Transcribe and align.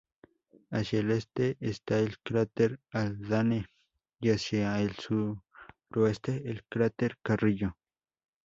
Hacia 0.71 1.01
el 1.01 1.11
este 1.11 1.57
está 1.59 1.99
el 1.99 2.17
cráter 2.23 2.79
Haldane, 2.91 3.67
y 4.19 4.31
hacia 4.31 4.79
el 4.81 4.95
suroeste 4.95 6.41
el 6.43 6.63
cráter 6.67 7.19
Carrillo. 7.21 7.77